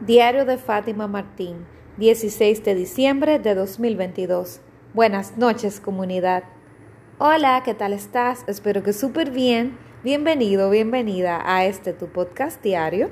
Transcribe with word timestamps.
Diario 0.00 0.46
de 0.46 0.56
Fátima 0.56 1.06
Martín, 1.08 1.66
16 1.98 2.64
de 2.64 2.74
diciembre 2.74 3.38
de 3.38 3.54
2022. 3.54 4.62
Buenas 4.94 5.36
noches 5.36 5.78
comunidad. 5.78 6.44
Hola, 7.18 7.60
¿qué 7.66 7.74
tal 7.74 7.92
estás? 7.92 8.42
Espero 8.46 8.82
que 8.82 8.94
súper 8.94 9.30
bien. 9.30 9.76
Bienvenido, 10.02 10.70
bienvenida 10.70 11.42
a 11.44 11.66
este 11.66 11.92
tu 11.92 12.06
podcast 12.06 12.62
diario. 12.62 13.10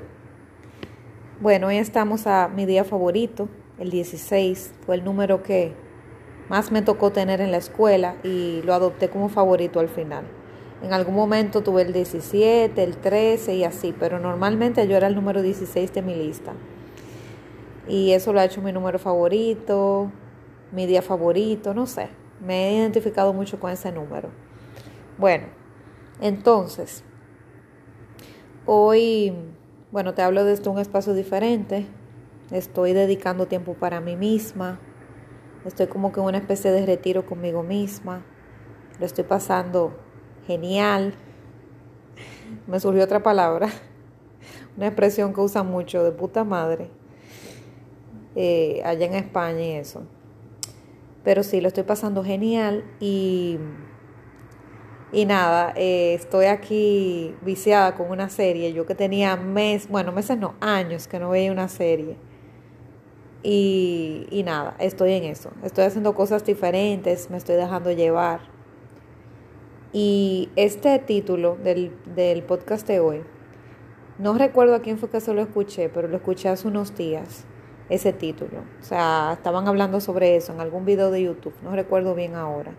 Bueno, 1.39 1.67
hoy 1.67 1.77
estamos 1.77 2.25
a 2.25 2.47
mi 2.47 2.65
día 2.65 2.83
favorito, 2.83 3.49
el 3.77 3.91
16. 3.91 4.73
Fue 4.83 4.95
el 4.95 5.03
número 5.03 5.43
que 5.43 5.75
más 6.49 6.71
me 6.71 6.81
tocó 6.81 7.11
tener 7.11 7.39
en 7.39 7.51
la 7.51 7.57
escuela 7.57 8.15
y 8.23 8.63
lo 8.63 8.73
adopté 8.73 9.09
como 9.09 9.29
favorito 9.29 9.79
al 9.79 9.89
final. 9.89 10.23
En 10.81 10.91
algún 10.93 11.13
momento 11.13 11.61
tuve 11.61 11.83
el 11.83 11.93
17, 11.93 12.81
el 12.81 12.97
13 12.97 13.53
y 13.53 13.63
así, 13.63 13.93
pero 13.99 14.17
normalmente 14.17 14.87
yo 14.87 14.97
era 14.97 15.05
el 15.05 15.13
número 15.13 15.43
16 15.43 15.93
de 15.93 16.01
mi 16.01 16.15
lista. 16.15 16.53
Y 17.89 18.11
eso 18.11 18.31
lo 18.33 18.39
ha 18.39 18.45
hecho 18.45 18.61
mi 18.61 18.71
número 18.71 18.99
favorito, 18.99 20.11
mi 20.71 20.85
día 20.85 21.01
favorito, 21.01 21.73
no 21.73 21.87
sé. 21.87 22.09
Me 22.39 22.69
he 22.69 22.77
identificado 22.77 23.33
mucho 23.33 23.59
con 23.59 23.71
ese 23.71 23.91
número. 23.91 24.29
Bueno, 25.17 25.47
entonces, 26.21 27.03
hoy, 28.67 29.33
bueno, 29.91 30.13
te 30.13 30.21
hablo 30.21 30.45
desde 30.45 30.69
un 30.69 30.77
espacio 30.77 31.15
diferente. 31.15 31.87
Estoy 32.51 32.93
dedicando 32.93 33.47
tiempo 33.47 33.73
para 33.73 33.99
mí 34.01 34.15
misma. 34.15 34.79
Estoy 35.65 35.87
como 35.87 36.11
que 36.11 36.19
en 36.19 36.27
una 36.27 36.37
especie 36.37 36.71
de 36.71 36.85
retiro 36.85 37.25
conmigo 37.25 37.63
misma. 37.63 38.23
Lo 38.99 39.07
estoy 39.07 39.23
pasando 39.23 39.97
genial. 40.45 41.15
Me 42.67 42.79
surgió 42.79 43.03
otra 43.03 43.23
palabra, 43.23 43.69
una 44.77 44.85
expresión 44.85 45.33
que 45.33 45.41
usa 45.41 45.63
mucho, 45.63 46.03
de 46.03 46.11
puta 46.11 46.43
madre. 46.43 46.98
Eh, 48.41 48.81
allá 48.85 49.05
en 49.05 49.15
España 49.15 49.59
y 49.59 49.71
eso. 49.71 50.03
Pero 51.25 51.43
sí, 51.43 51.59
lo 51.59 51.67
estoy 51.67 51.83
pasando 51.83 52.23
genial 52.23 52.85
y, 53.01 53.57
y 55.11 55.25
nada, 55.25 55.73
eh, 55.75 56.13
estoy 56.13 56.45
aquí 56.45 57.35
viciada 57.41 57.95
con 57.95 58.09
una 58.09 58.29
serie. 58.29 58.71
Yo 58.71 58.85
que 58.85 58.95
tenía 58.95 59.35
meses, 59.35 59.89
bueno, 59.89 60.13
meses 60.13 60.37
no, 60.37 60.55
años 60.61 61.09
que 61.09 61.19
no 61.19 61.31
veía 61.31 61.51
una 61.51 61.67
serie. 61.67 62.15
Y, 63.43 64.25
y 64.31 64.43
nada, 64.43 64.73
estoy 64.79 65.11
en 65.15 65.25
eso. 65.25 65.51
Estoy 65.61 65.83
haciendo 65.83 66.15
cosas 66.15 66.45
diferentes, 66.45 67.29
me 67.29 67.35
estoy 67.35 67.57
dejando 67.57 67.91
llevar. 67.91 68.39
Y 69.91 70.47
este 70.55 70.97
título 70.99 71.57
del, 71.61 71.91
del 72.15 72.43
podcast 72.43 72.87
de 72.87 73.01
hoy, 73.01 73.21
no 74.17 74.33
recuerdo 74.37 74.75
a 74.75 74.81
quién 74.81 74.97
fue 74.97 75.09
que 75.09 75.19
se 75.19 75.33
lo 75.33 75.41
escuché, 75.41 75.89
pero 75.89 76.07
lo 76.07 76.15
escuché 76.15 76.47
hace 76.47 76.69
unos 76.69 76.95
días 76.95 77.45
ese 77.89 78.13
título. 78.13 78.59
O 78.79 78.83
sea, 78.83 79.33
estaban 79.33 79.67
hablando 79.67 79.99
sobre 79.99 80.35
eso 80.35 80.53
en 80.53 80.61
algún 80.61 80.85
video 80.85 81.11
de 81.11 81.23
YouTube, 81.23 81.53
no 81.63 81.75
recuerdo 81.75 82.15
bien 82.15 82.35
ahora. 82.35 82.73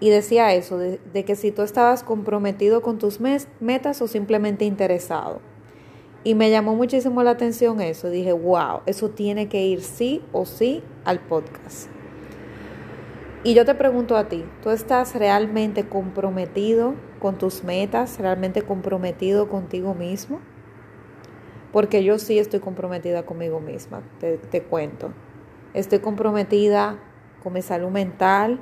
Y 0.00 0.10
decía 0.10 0.52
eso, 0.54 0.76
de, 0.78 1.24
que 1.24 1.36
si 1.36 1.50
tú 1.50 1.62
estabas 1.62 2.02
comprometido 2.02 2.82
con 2.82 2.98
tus 2.98 3.20
metas 3.20 4.02
o 4.02 4.08
simplemente 4.08 4.64
interesado. 4.64 5.40
Y 6.24 6.34
me 6.34 6.50
llamó 6.50 6.74
muchísimo 6.74 7.22
la 7.22 7.30
atención 7.30 7.80
eso. 7.80 8.10
Dije, 8.10 8.32
wow, 8.32 8.80
eso 8.86 9.10
tiene 9.10 9.48
que 9.48 9.64
ir 9.64 9.82
sí 9.82 10.22
o 10.32 10.46
sí 10.46 10.82
al 11.04 11.20
podcast. 11.20 11.88
Y 13.44 13.52
yo 13.52 13.66
te 13.66 13.74
pregunto 13.74 14.16
a 14.16 14.28
ti, 14.28 14.44
¿tú 14.62 14.70
estás 14.70 15.14
realmente 15.14 15.86
comprometido 15.86 16.94
con 17.18 17.36
tus 17.36 17.62
metas? 17.62 18.18
¿Realmente 18.18 18.62
comprometido 18.62 19.48
contigo 19.48 19.94
mismo? 19.94 20.40
Porque 21.74 22.04
yo 22.04 22.20
sí 22.20 22.38
estoy 22.38 22.60
comprometida 22.60 23.26
conmigo 23.26 23.58
misma, 23.58 24.04
te, 24.20 24.62
cuento. 24.62 25.12
Estoy 25.74 25.98
comprometida 25.98 27.00
con 27.42 27.52
mi 27.52 27.62
salud 27.62 27.90
mental, 27.90 28.60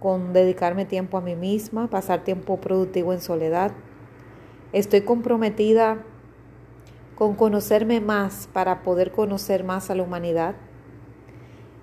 con 0.00 0.32
dedicarme 0.32 0.86
tiempo 0.86 1.18
a 1.18 1.20
mí 1.20 1.36
misma, 1.36 1.88
pasar 1.88 2.24
tiempo 2.24 2.60
productivo 2.60 3.12
en 3.12 3.20
soledad. 3.20 3.70
Estoy 4.72 5.02
comprometida 5.02 6.02
con 7.14 7.36
conocerme 7.36 8.00
más 8.00 8.48
para 8.52 8.82
poder 8.82 9.12
conocer 9.12 9.62
más 9.62 9.88
a 9.90 9.94
la 9.94 10.02
humanidad. 10.02 10.56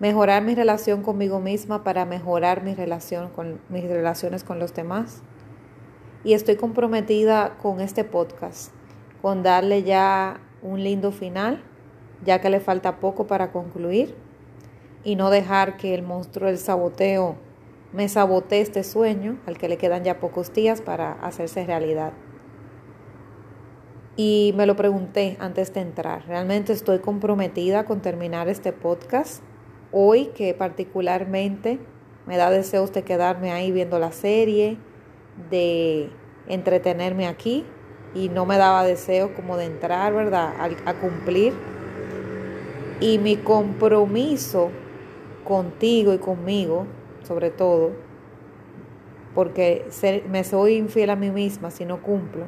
Mejorar 0.01 0.43
mi 0.43 0.55
relación 0.55 1.03
conmigo 1.03 1.39
misma 1.39 1.85
para 1.85 2.03
mejorar 2.03 2.63
mis 2.63 2.75
relaciones 2.75 4.43
con 4.43 4.59
los 4.59 4.73
demás. 4.73 5.21
Y 6.25 6.33
estoy 6.33 6.57
comprometida 6.57 7.55
con 7.61 7.79
este 7.79 8.03
podcast 8.03 8.73
con 9.23 9.41
darle 9.41 9.83
ya 9.83 10.41
un 10.61 10.83
lindo 10.83 11.13
final, 11.13 11.63
ya 12.25 12.41
que 12.41 12.49
le 12.49 12.59
falta 12.59 12.99
poco 12.99 13.25
para 13.25 13.53
concluir, 13.53 14.13
y 15.05 15.15
no 15.15 15.29
dejar 15.29 15.77
que 15.77 15.95
el 15.95 16.03
monstruo 16.03 16.49
del 16.49 16.57
saboteo 16.57 17.37
me 17.93 18.09
sabotee 18.09 18.59
este 18.59 18.83
sueño, 18.83 19.39
al 19.45 19.57
que 19.57 19.69
le 19.69 19.77
quedan 19.77 20.03
ya 20.03 20.19
pocos 20.19 20.51
días 20.51 20.81
para 20.81 21.13
hacerse 21.13 21.65
realidad. 21.65 22.11
Y 24.17 24.53
me 24.57 24.65
lo 24.65 24.75
pregunté 24.75 25.37
antes 25.39 25.73
de 25.73 25.79
entrar, 25.79 26.25
¿realmente 26.27 26.73
estoy 26.73 26.99
comprometida 26.99 27.85
con 27.85 28.01
terminar 28.01 28.49
este 28.49 28.73
podcast? 28.73 29.41
Hoy 29.93 30.31
que 30.35 30.53
particularmente 30.53 31.79
me 32.25 32.35
da 32.35 32.49
deseos 32.49 32.91
de 32.91 33.03
quedarme 33.03 33.53
ahí 33.53 33.71
viendo 33.71 33.99
la 33.99 34.11
serie, 34.11 34.77
de 35.49 36.09
entretenerme 36.49 37.25
aquí 37.25 37.65
y 38.15 38.29
no 38.29 38.45
me 38.45 38.57
daba 38.57 38.83
deseo 38.83 39.33
como 39.33 39.57
de 39.57 39.65
entrar, 39.65 40.13
¿verdad? 40.13 40.53
A, 40.85 40.93
cumplir. 40.95 41.53
Y 42.99 43.17
mi 43.17 43.37
compromiso 43.37 44.69
contigo 45.43 46.13
y 46.13 46.19
conmigo, 46.19 46.85
sobre 47.23 47.49
todo, 47.49 47.91
porque 49.33 49.85
me 50.29 50.43
soy 50.43 50.75
infiel 50.75 51.09
a 51.09 51.15
mí 51.15 51.31
misma 51.31 51.71
si 51.71 51.85
no 51.85 52.01
cumplo, 52.01 52.45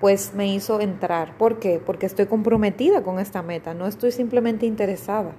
pues 0.00 0.34
me 0.34 0.46
hizo 0.46 0.80
entrar. 0.80 1.36
¿Por 1.36 1.58
qué? 1.58 1.80
Porque 1.84 2.06
estoy 2.06 2.26
comprometida 2.26 3.02
con 3.02 3.18
esta 3.18 3.42
meta, 3.42 3.74
no 3.74 3.86
estoy 3.86 4.12
simplemente 4.12 4.66
interesada. 4.66 5.32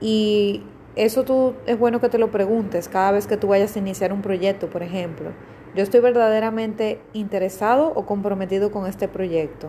Y 0.00 0.64
eso 0.96 1.24
tú 1.24 1.54
es 1.66 1.78
bueno 1.78 2.00
que 2.00 2.08
te 2.08 2.18
lo 2.18 2.30
preguntes 2.30 2.88
cada 2.88 3.12
vez 3.12 3.26
que 3.26 3.36
tú 3.36 3.48
vayas 3.48 3.76
a 3.76 3.78
iniciar 3.78 4.12
un 4.12 4.22
proyecto, 4.22 4.68
por 4.68 4.82
ejemplo. 4.82 5.30
Yo 5.76 5.84
estoy 5.84 6.00
verdaderamente 6.00 7.00
interesado 7.12 7.92
o 7.94 8.04
comprometido 8.04 8.72
con 8.72 8.86
este 8.86 9.06
proyecto. 9.06 9.68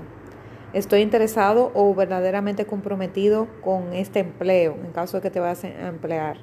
Estoy 0.73 1.01
interesado 1.01 1.71
o 1.75 1.93
verdaderamente 1.93 2.65
comprometido 2.65 3.47
con 3.61 3.93
este 3.93 4.21
empleo, 4.21 4.77
en 4.83 4.93
caso 4.93 5.17
de 5.17 5.21
que 5.21 5.29
te 5.29 5.39
vayas 5.39 5.63
a 5.63 5.87
emplear. 5.87 6.37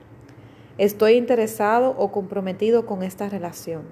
Estoy 0.76 1.14
interesado 1.14 1.90
o 1.98 2.12
comprometido 2.12 2.86
con 2.86 3.02
esta 3.02 3.28
relación. 3.28 3.82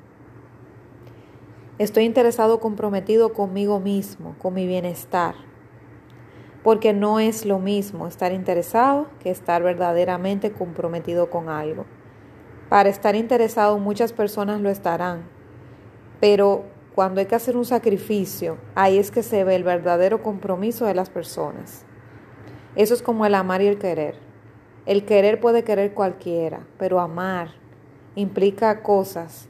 Estoy 1.78 2.04
interesado 2.04 2.54
o 2.54 2.60
comprometido 2.60 3.32
conmigo 3.32 3.80
mismo, 3.80 4.36
con 4.38 4.54
mi 4.54 4.68
bienestar. 4.68 5.34
Porque 6.62 6.92
no 6.92 7.18
es 7.18 7.44
lo 7.44 7.58
mismo 7.58 8.06
estar 8.06 8.32
interesado 8.32 9.08
que 9.20 9.30
estar 9.30 9.64
verdaderamente 9.64 10.52
comprometido 10.52 11.28
con 11.28 11.48
algo. 11.48 11.86
Para 12.68 12.88
estar 12.88 13.16
interesado 13.16 13.78
muchas 13.78 14.12
personas 14.12 14.60
lo 14.60 14.70
estarán, 14.70 15.35
pero 16.20 16.64
cuando 16.94 17.20
hay 17.20 17.26
que 17.26 17.34
hacer 17.34 17.56
un 17.56 17.64
sacrificio, 17.64 18.56
ahí 18.74 18.98
es 18.98 19.10
que 19.10 19.22
se 19.22 19.44
ve 19.44 19.54
el 19.54 19.64
verdadero 19.64 20.22
compromiso 20.22 20.86
de 20.86 20.94
las 20.94 21.10
personas. 21.10 21.84
Eso 22.74 22.94
es 22.94 23.02
como 23.02 23.26
el 23.26 23.34
amar 23.34 23.62
y 23.62 23.66
el 23.66 23.78
querer. 23.78 24.14
El 24.86 25.04
querer 25.04 25.40
puede 25.40 25.64
querer 25.64 25.94
cualquiera, 25.94 26.66
pero 26.78 27.00
amar 27.00 27.50
implica 28.14 28.82
cosas 28.82 29.48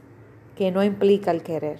que 0.55 0.71
no 0.71 0.83
implica 0.83 1.31
el 1.31 1.43
querer. 1.43 1.79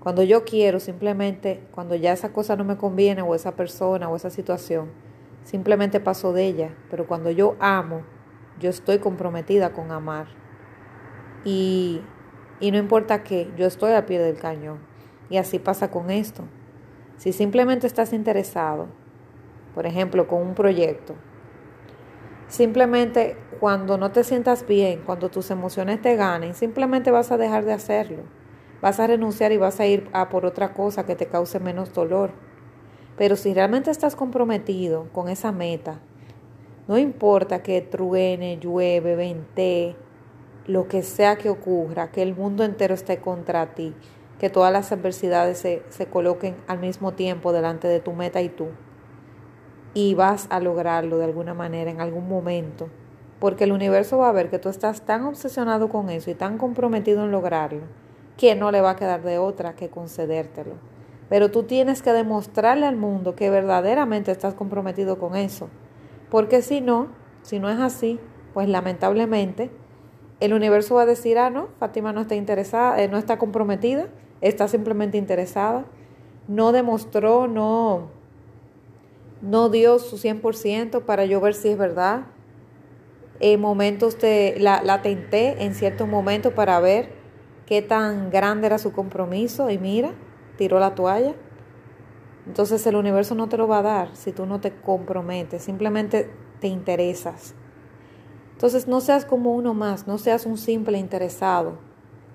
Cuando 0.00 0.22
yo 0.22 0.44
quiero, 0.44 0.80
simplemente, 0.80 1.62
cuando 1.70 1.94
ya 1.94 2.12
esa 2.12 2.32
cosa 2.32 2.56
no 2.56 2.64
me 2.64 2.76
conviene, 2.76 3.22
o 3.22 3.34
esa 3.34 3.56
persona, 3.56 4.08
o 4.08 4.16
esa 4.16 4.30
situación, 4.30 4.90
simplemente 5.44 6.00
paso 6.00 6.32
de 6.32 6.46
ella. 6.46 6.74
Pero 6.90 7.06
cuando 7.06 7.30
yo 7.30 7.56
amo, 7.58 8.02
yo 8.60 8.70
estoy 8.70 8.98
comprometida 8.98 9.72
con 9.72 9.90
amar. 9.90 10.26
Y 11.44 12.00
y 12.60 12.70
no 12.70 12.78
importa 12.78 13.22
qué, 13.22 13.50
yo 13.56 13.66
estoy 13.66 13.92
al 13.92 14.04
pie 14.04 14.18
del 14.18 14.36
cañón. 14.36 14.78
Y 15.30 15.36
así 15.36 15.58
pasa 15.58 15.90
con 15.90 16.10
esto. 16.10 16.44
Si 17.16 17.32
simplemente 17.32 17.86
estás 17.86 18.12
interesado, 18.12 18.88
por 19.74 19.86
ejemplo, 19.86 20.26
con 20.26 20.42
un 20.42 20.54
proyecto, 20.54 21.14
simplemente 22.48 23.36
cuando 23.60 23.98
no 23.98 24.10
te 24.10 24.24
sientas 24.24 24.66
bien, 24.66 25.02
cuando 25.04 25.28
tus 25.28 25.50
emociones 25.50 26.00
te 26.00 26.16
ganen, 26.16 26.54
simplemente 26.54 27.10
vas 27.10 27.30
a 27.30 27.36
dejar 27.36 27.64
de 27.64 27.72
hacerlo. 27.72 28.22
Vas 28.80 29.00
a 29.00 29.06
renunciar 29.08 29.52
y 29.52 29.56
vas 29.56 29.80
a 29.80 29.86
ir 29.86 30.08
a 30.12 30.28
por 30.28 30.46
otra 30.46 30.72
cosa 30.72 31.04
que 31.04 31.16
te 31.16 31.26
cause 31.26 31.58
menos 31.58 31.92
dolor. 31.92 32.30
Pero 33.16 33.34
si 33.34 33.52
realmente 33.52 33.90
estás 33.90 34.14
comprometido 34.14 35.08
con 35.12 35.28
esa 35.28 35.50
meta, 35.50 36.00
no 36.86 36.96
importa 36.96 37.62
que 37.62 37.80
truene, 37.80 38.58
llueve, 38.58 39.16
vente, 39.16 39.96
lo 40.68 40.86
que 40.86 41.02
sea 41.02 41.36
que 41.36 41.48
ocurra, 41.48 42.12
que 42.12 42.22
el 42.22 42.36
mundo 42.36 42.62
entero 42.62 42.94
esté 42.94 43.16
contra 43.18 43.74
ti, 43.74 43.94
que 44.38 44.50
todas 44.50 44.70
las 44.70 44.92
adversidades 44.92 45.58
se, 45.58 45.82
se 45.88 46.06
coloquen 46.06 46.56
al 46.68 46.78
mismo 46.78 47.12
tiempo 47.12 47.52
delante 47.52 47.88
de 47.88 48.00
tu 48.00 48.12
meta 48.12 48.42
y 48.42 48.50
tú. 48.50 48.66
Y 49.94 50.14
vas 50.14 50.46
a 50.50 50.60
lograrlo 50.60 51.16
de 51.16 51.24
alguna 51.24 51.54
manera, 51.54 51.90
en 51.90 52.02
algún 52.02 52.28
momento. 52.28 52.90
Porque 53.40 53.64
el 53.64 53.72
universo 53.72 54.18
va 54.18 54.28
a 54.28 54.32
ver 54.32 54.50
que 54.50 54.58
tú 54.58 54.68
estás 54.68 55.06
tan 55.06 55.24
obsesionado 55.24 55.88
con 55.88 56.10
eso 56.10 56.30
y 56.30 56.34
tan 56.34 56.58
comprometido 56.58 57.24
en 57.24 57.32
lograrlo, 57.32 57.80
que 58.36 58.54
no 58.54 58.70
le 58.70 58.82
va 58.82 58.90
a 58.90 58.96
quedar 58.96 59.22
de 59.22 59.38
otra 59.38 59.74
que 59.74 59.88
concedértelo. 59.88 60.74
Pero 61.30 61.50
tú 61.50 61.62
tienes 61.62 62.02
que 62.02 62.12
demostrarle 62.12 62.86
al 62.86 62.96
mundo 62.96 63.34
que 63.34 63.48
verdaderamente 63.48 64.32
estás 64.32 64.52
comprometido 64.52 65.18
con 65.18 65.34
eso. 65.34 65.70
Porque 66.30 66.60
si 66.60 66.82
no, 66.82 67.08
si 67.40 67.58
no 67.58 67.70
es 67.70 67.78
así, 67.78 68.20
pues 68.52 68.68
lamentablemente 68.68 69.70
el 70.40 70.52
universo 70.52 70.94
va 70.94 71.02
a 71.02 71.06
decir, 71.06 71.38
ah, 71.38 71.50
no, 71.50 71.68
Fátima 71.78 72.12
no 72.12 72.22
está 72.22 72.34
interesada, 72.34 73.02
eh, 73.02 73.08
no 73.08 73.18
está 73.18 73.38
comprometida, 73.38 74.08
está 74.40 74.68
simplemente 74.68 75.18
interesada, 75.18 75.84
no 76.46 76.72
demostró, 76.72 77.48
no, 77.48 78.08
no 79.42 79.68
dio 79.68 79.98
su 79.98 80.16
100% 80.16 81.02
para 81.02 81.24
yo 81.24 81.40
ver 81.40 81.54
si 81.54 81.68
es 81.68 81.78
verdad. 81.78 82.26
En 83.40 83.60
momentos 83.60 84.18
te, 84.18 84.58
la, 84.58 84.82
la 84.82 85.02
tenté 85.02 85.64
en 85.64 85.74
ciertos 85.74 86.08
momentos 86.08 86.52
para 86.52 86.78
ver 86.80 87.10
qué 87.66 87.82
tan 87.82 88.30
grande 88.30 88.66
era 88.66 88.78
su 88.78 88.92
compromiso 88.92 89.70
y 89.70 89.78
mira, 89.78 90.12
tiró 90.56 90.78
la 90.78 90.94
toalla. 90.94 91.34
Entonces 92.46 92.86
el 92.86 92.96
universo 92.96 93.34
no 93.34 93.48
te 93.48 93.58
lo 93.58 93.68
va 93.68 93.80
a 93.80 93.82
dar 93.82 94.16
si 94.16 94.32
tú 94.32 94.46
no 94.46 94.60
te 94.60 94.72
comprometes, 94.72 95.62
simplemente 95.62 96.30
te 96.60 96.68
interesas. 96.68 97.54
Entonces 98.58 98.88
no 98.88 99.00
seas 99.00 99.24
como 99.24 99.54
uno 99.54 99.72
más, 99.72 100.08
no 100.08 100.18
seas 100.18 100.44
un 100.44 100.58
simple 100.58 100.98
interesado. 100.98 101.78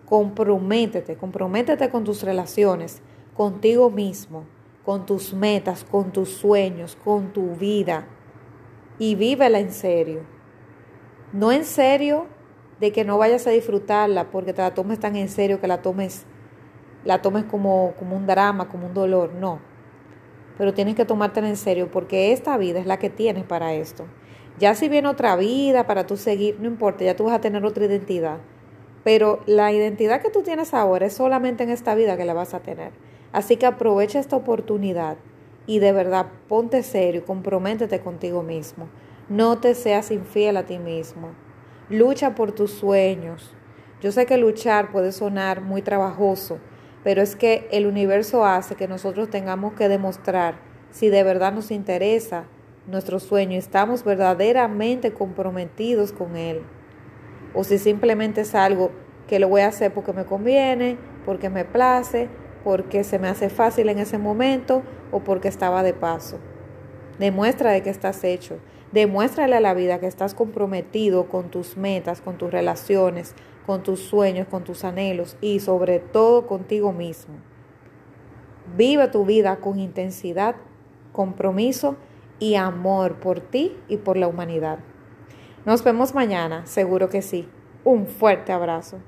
Comprométete, 0.06 1.18
comprométete 1.18 1.90
con 1.90 2.06
tus 2.06 2.24
relaciones, 2.24 3.02
contigo 3.36 3.90
mismo, 3.90 4.46
con 4.86 5.06
tus 5.06 5.34
metas, 5.34 5.84
con 5.84 6.14
tus 6.14 6.30
sueños, 6.30 6.96
con 7.04 7.34
tu 7.34 7.58
vida 7.58 8.08
y 8.98 9.16
vívela 9.16 9.60
en 9.60 9.74
serio. 9.74 10.22
No 11.34 11.52
en 11.52 11.66
serio 11.66 12.28
de 12.80 12.94
que 12.94 13.04
no 13.04 13.18
vayas 13.18 13.46
a 13.46 13.50
disfrutarla 13.50 14.32
porque 14.32 14.54
te 14.54 14.62
la 14.62 14.74
tomes 14.74 15.02
tan 15.02 15.18
en 15.18 15.28
serio 15.28 15.60
que 15.60 15.68
la 15.68 15.82
tomes 15.82 16.26
la 17.04 17.22
tomes 17.22 17.44
como, 17.44 17.96
como 18.00 18.16
un 18.16 18.26
drama, 18.28 18.70
como 18.70 18.88
un 18.88 18.94
dolor, 18.94 19.34
no. 19.34 19.60
Pero 20.58 20.74
tienes 20.74 20.96
que 20.96 21.04
tomártela 21.04 21.50
en 21.50 21.58
serio 21.58 21.92
porque 21.92 22.32
esta 22.32 22.56
vida 22.56 22.80
es 22.80 22.86
la 22.86 22.98
que 22.98 23.10
tienes 23.10 23.44
para 23.44 23.74
esto. 23.74 24.06
Ya 24.60 24.76
si 24.76 24.88
viene 24.88 25.08
otra 25.08 25.36
vida 25.36 25.88
para 25.88 26.06
tú 26.06 26.16
seguir, 26.16 26.58
no 26.60 26.68
importa, 26.68 27.04
ya 27.04 27.16
tú 27.16 27.26
vas 27.26 27.34
a 27.34 27.42
tener 27.42 27.66
otra 27.66 27.86
identidad. 27.86 28.38
Pero 29.04 29.42
la 29.46 29.72
identidad 29.72 30.22
que 30.22 30.30
tú 30.30 30.44
tienes 30.44 30.74
ahora 30.74 31.08
es 31.08 31.14
solamente 31.14 31.64
en 31.64 31.70
esta 31.70 31.96
vida 31.96 32.18
que 32.18 32.26
la 32.26 32.34
vas 32.34 32.54
a 32.54 32.60
tener. 32.60 32.92
Así 33.32 33.58
que 33.58 33.66
aprovecha 33.66 34.20
esta 34.20 34.36
oportunidad 34.36 35.18
y 35.66 35.80
de 35.80 35.92
verdad 35.92 36.28
ponte 36.48 36.84
serio 36.84 37.26
comprométete 37.26 38.00
contigo 38.00 38.44
mismo. 38.44 38.88
No 39.28 39.58
te 39.58 39.74
seas 39.76 40.12
infiel 40.12 40.58
a 40.58 40.64
ti 40.64 40.78
mismo. 40.78 41.30
Lucha 41.90 42.36
por 42.36 42.52
tus 42.52 42.72
sueños. 42.72 43.54
Yo 44.02 44.12
sé 44.12 44.26
que 44.26 44.38
luchar 44.38 44.92
puede 44.92 45.12
sonar 45.12 45.62
muy 45.62 45.82
trabajoso, 45.82 46.60
pero 47.04 47.22
es 47.22 47.36
que 47.36 47.68
el 47.72 47.88
universo 47.88 48.46
hace 48.46 48.76
que 48.76 48.88
nosotros 48.88 49.30
tengamos 49.30 49.74
que 49.74 49.90
demostrar 49.90 50.56
si 50.92 51.10
de 51.10 51.24
verdad 51.24 51.54
nos 51.54 51.72
interesa 51.72 52.46
nuestro 52.88 53.20
sueño, 53.20 53.58
estamos 53.58 54.04
verdaderamente 54.04 55.14
comprometidos 55.14 56.12
con 56.12 56.36
él, 56.36 56.62
o 57.54 57.64
si 57.64 57.78
simplemente 57.78 58.42
es 58.42 58.56
algo 58.56 58.92
que 59.28 59.40
lo 59.40 59.48
voy 59.48 59.62
a 59.62 59.68
hacer 59.68 59.94
porque 59.94 60.14
me 60.14 60.26
conviene, 60.26 60.98
porque 61.26 61.50
me 61.50 61.66
place, 61.66 62.28
porque 62.64 63.04
se 63.04 63.20
me 63.20 63.28
hace 63.28 63.50
fácil 63.50 63.90
en 63.90 64.00
ese 64.00 64.18
momento 64.18 64.84
o 65.12 65.20
porque 65.20 65.48
estaba 65.48 65.84
de 65.84 65.94
paso. 65.94 66.40
Demuestra 67.20 67.72
de 67.72 67.84
que 67.84 67.90
estás 67.90 68.24
hecho. 68.24 68.58
Demuéstrale 68.92 69.56
a 69.56 69.60
la 69.60 69.74
vida 69.74 70.00
que 70.00 70.08
estás 70.08 70.34
comprometido 70.34 71.28
con 71.28 71.50
tus 71.50 71.78
metas, 71.78 72.22
con 72.22 72.38
tus 72.38 72.52
relaciones, 72.52 73.36
con 73.66 73.84
tus 73.84 74.00
sueños, 74.02 74.48
con 74.48 74.64
tus 74.64 74.84
anhelos 74.84 75.38
y 75.42 75.60
sobre 75.60 76.00
todo 76.00 76.48
contigo 76.48 76.92
mismo. 76.92 77.36
Vive 78.76 79.08
tu 79.08 79.26
vida 79.26 79.58
con 79.58 79.80
intensidad, 79.80 80.56
compromiso 81.12 81.98
y 82.40 82.56
amor 82.56 83.16
por 83.16 83.40
ti 83.40 83.78
y 83.88 83.98
por 83.98 84.18
la 84.18 84.28
humanidad. 84.28 84.80
Nos 85.66 85.84
vemos 85.84 86.14
mañana, 86.14 86.66
seguro 86.66 87.10
que 87.10 87.22
sí. 87.22 87.48
Un 87.84 88.08
fuerte 88.08 88.52
abrazo. 88.52 89.00